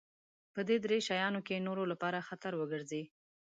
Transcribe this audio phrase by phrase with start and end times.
[0.53, 3.03] په دې درې شيانو کې د نورو لپاره خطر وګرځي.